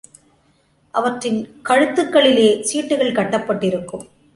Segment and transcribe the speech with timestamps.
[0.93, 1.39] அவற்றின்
[1.69, 4.07] கழுத்துக்களிலே சீட்டுக்கள் கட்டப்பட்டிருக்கும்.